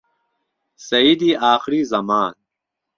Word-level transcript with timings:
سهەییدی 0.85 1.39
ئاخری 1.43 1.81
زهمان 1.91 2.33